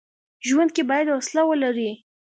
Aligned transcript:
ژوند 0.47 0.69
کي 0.75 0.83
بايد 0.89 1.07
حوصله 1.13 1.41
ولري. 1.49 1.91